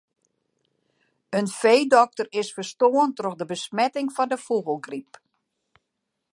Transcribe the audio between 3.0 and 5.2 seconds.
troch besmetting mei de fûgelgryp.